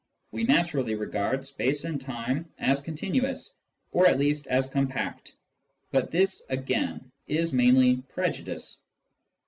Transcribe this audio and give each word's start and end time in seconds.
We 0.31 0.45
naturally 0.45 0.95
regard 0.95 1.45
space 1.45 1.83
and 1.83 2.01
time 2.01 2.51
as 2.57 2.81
continuous, 2.81 3.53
or, 3.91 4.07
at 4.07 4.17
least, 4.17 4.47
as 4.47 4.65
compact; 4.65 5.35
but 5.91 6.09
this 6.09 6.43
again 6.49 7.11
is 7.27 7.53
mainly 7.53 7.97
prejudice. 8.09 8.79